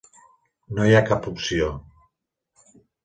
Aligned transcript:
No 0.79 0.87
hi 0.91 0.95
ha 0.99 1.03
cap 1.11 1.27
opció. 1.33 1.69